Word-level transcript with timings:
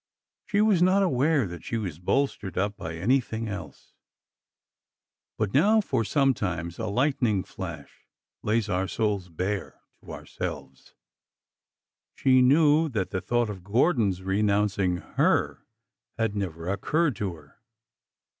She 0.47 0.61
was 0.61 0.81
not 0.81 1.03
aware 1.03 1.47
that 1.47 1.63
she 1.63 1.77
was 1.77 1.99
bolstered 1.99 2.57
up 2.57 2.75
by 2.75 2.95
anything 2.95 3.47
else. 3.47 3.93
But 5.37 5.53
now— 5.53 5.79
for 5.81 6.03
sometimes 6.03 6.79
a 6.79 6.87
lightning 6.87 7.43
flash 7.43 8.07
lays 8.41 8.67
our 8.67 8.87
souls 8.87 9.29
bare 9.29 9.79
to 10.03 10.11
ourselves— 10.11 10.95
she 12.15 12.41
knew 12.41 12.89
that 12.89 13.11
the 13.11 13.21
thought 13.21 13.51
of 13.51 13.63
Gordon's 13.63 14.23
renouncing 14.23 14.97
her 15.21 15.67
had 16.17 16.35
never 16.35 16.67
occurred 16.67 17.15
to 17.17 17.35
her. 17.35 17.59